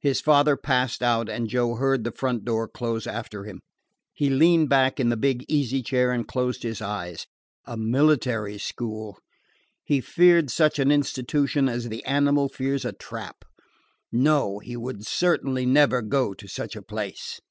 [0.00, 3.60] His father passed out, and Joe heard the front door close after him.
[4.12, 7.24] He leaned back in the big easy chair and closed his eyes.
[7.64, 9.18] A military school!
[9.82, 13.46] He feared such an institution as the animal fears a trap.
[14.12, 17.40] No, he would certainly never go to such a place.